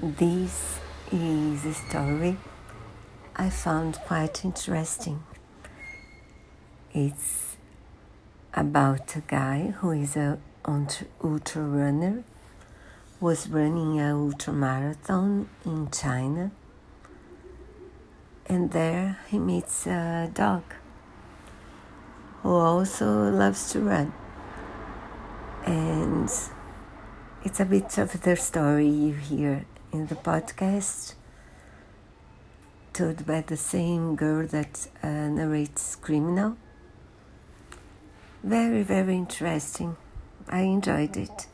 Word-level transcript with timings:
This 0.00 0.78
is 1.10 1.66
a 1.66 1.74
story 1.74 2.36
I 3.34 3.50
found 3.50 3.96
quite 4.06 4.44
interesting. 4.44 5.24
It's 6.94 7.56
about 8.54 9.16
a 9.16 9.22
guy 9.22 9.74
who 9.78 9.90
is 9.90 10.14
a 10.14 10.38
ultra 10.68 11.62
runner, 11.62 12.22
was 13.18 13.48
running 13.48 13.98
a 13.98 14.14
ultra 14.14 14.52
marathon 14.52 15.48
in 15.64 15.90
China, 15.90 16.52
and 18.46 18.70
there 18.70 19.18
he 19.28 19.40
meets 19.40 19.84
a 19.88 20.30
dog 20.32 20.62
who 22.44 22.50
also 22.50 23.32
loves 23.32 23.72
to 23.72 23.80
run. 23.80 24.12
And 25.66 26.30
it's 27.44 27.58
a 27.58 27.64
bit 27.64 27.98
of 27.98 28.22
their 28.22 28.36
story 28.36 28.86
you 28.86 29.14
hear 29.14 29.64
in 29.92 30.06
the 30.06 30.14
podcast, 30.14 31.14
told 32.92 33.26
by 33.26 33.40
the 33.40 33.56
same 33.56 34.16
girl 34.16 34.46
that 34.46 34.88
uh, 35.02 35.08
narrates 35.08 35.96
Criminal. 35.96 36.56
Very, 38.42 38.82
very 38.82 39.16
interesting. 39.16 39.96
I 40.48 40.60
enjoyed 40.60 41.16
it. 41.16 41.46